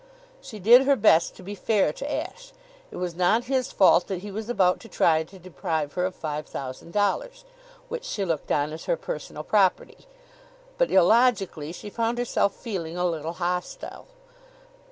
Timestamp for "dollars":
6.91-7.45